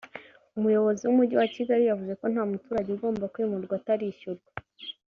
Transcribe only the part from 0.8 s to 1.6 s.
w’umujyi wa